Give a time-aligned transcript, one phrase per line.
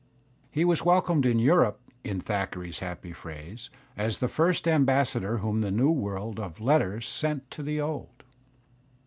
[0.49, 5.69] He was welcomed in Europe, in Thackeray's happy phrase, as the" first ambassador whom the
[5.69, 8.23] New World of Letters sent to the Old."